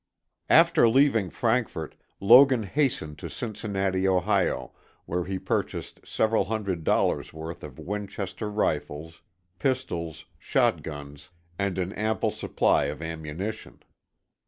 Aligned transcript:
After 0.49 0.89
leaving 0.89 1.29
Frankfort, 1.29 1.93
Logan 2.19 2.63
hastened 2.63 3.19
to 3.19 3.29
Cincinnati, 3.29 4.07
Ohio, 4.07 4.71
where 5.05 5.25
he 5.25 5.37
purchased 5.37 5.99
several 6.07 6.45
hundred 6.45 6.83
dollars' 6.83 7.31
worth 7.33 7.63
of 7.63 7.77
Winchester 7.77 8.49
rifles, 8.49 9.21
pistols, 9.59 10.25
shotguns, 10.39 11.29
and 11.59 11.77
an 11.77 11.93
ample 11.93 12.31
supply 12.31 12.85
of 12.85 12.99
ammunition. 13.03 13.83